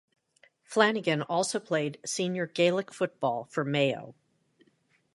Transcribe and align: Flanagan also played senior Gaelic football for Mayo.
Flanagan 0.63 1.21
also 1.21 1.59
played 1.59 1.99
senior 2.03 2.47
Gaelic 2.47 2.91
football 2.91 3.45
for 3.51 3.63
Mayo. 3.63 4.15